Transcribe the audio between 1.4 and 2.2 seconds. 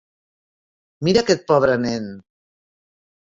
pobre nen!